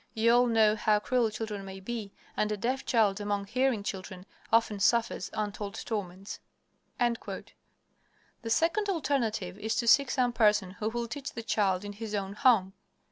You 0.15 0.33
all 0.33 0.47
know 0.47 0.75
how 0.75 0.99
cruel 0.99 1.29
children 1.29 1.63
may 1.63 1.79
be, 1.79 2.11
and 2.35 2.51
a 2.51 2.57
deaf 2.57 2.83
child 2.87 3.21
among 3.21 3.45
hearing 3.45 3.83
children 3.83 4.25
often 4.51 4.79
suffers 4.79 5.29
untold 5.31 5.75
torments." 5.85 6.39
The 6.99 7.59
second 8.49 8.89
alternative 8.89 9.59
is 9.59 9.75
to 9.75 9.85
seek 9.85 10.09
some 10.09 10.33
person 10.33 10.71
who 10.71 10.89
will 10.89 11.07
teach 11.07 11.33
the 11.33 11.43
child 11.43 11.85
in 11.85 11.93
his 11.93 12.15
own 12.15 12.33
home. 12.33 12.73